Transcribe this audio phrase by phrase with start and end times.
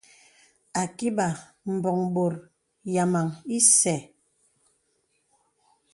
[0.81, 1.27] Ākibà
[1.73, 2.35] mbɔ̀ŋ bòt
[2.93, 3.99] yàmaŋ ìsɛ̂.